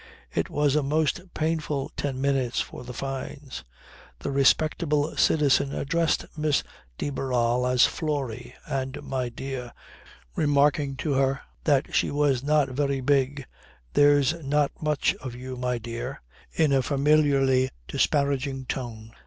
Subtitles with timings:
[0.33, 3.63] It was a most painful ten minutes for the Fynes.
[4.17, 6.63] The respectable citizen addressed Miss
[6.97, 9.73] de Barral as "Florrie" and "my dear,"
[10.35, 13.45] remarking to her that she was not very big
[13.93, 19.11] "there's not much of you my dear" in a familiarly disparaging tone.